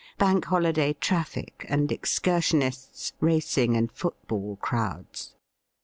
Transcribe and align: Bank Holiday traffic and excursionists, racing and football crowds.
Bank 0.17 0.45
Holiday 0.45 0.93
traffic 0.93 1.63
and 1.69 1.91
excursionists, 1.91 3.13
racing 3.19 3.77
and 3.77 3.91
football 3.91 4.55
crowds. 4.55 5.35